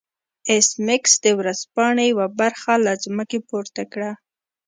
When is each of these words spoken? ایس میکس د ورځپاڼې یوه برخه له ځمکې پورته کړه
ایس 0.49 0.67
میکس 0.85 1.13
د 1.25 1.27
ورځپاڼې 1.39 2.05
یوه 2.11 2.27
برخه 2.39 2.73
له 2.85 2.93
ځمکې 3.03 3.39
پورته 3.49 3.81
کړه 3.91 4.11